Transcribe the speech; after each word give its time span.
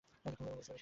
বলেছিলাম 0.25 0.55
সে 0.57 0.73
বিশাল! 0.73 0.77